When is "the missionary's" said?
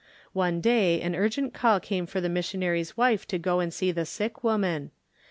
2.19-2.97